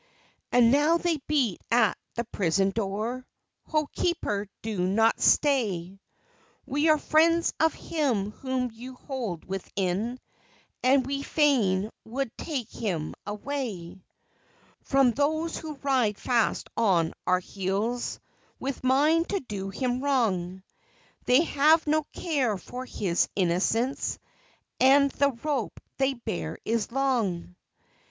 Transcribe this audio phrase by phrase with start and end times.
[0.51, 3.23] And now they beat at the prison door,
[3.67, 5.99] "Ho, keeper, do not stay!
[6.65, 10.19] We are friends of him whom you hold within,
[10.81, 14.03] And we fain would take him away
[14.81, 18.19] From those who ride fast on our heels
[18.59, 20.63] With mind to do him wrong;
[21.25, 24.17] They have no care for his innocence,
[24.79, 27.55] And the rope they bear is long."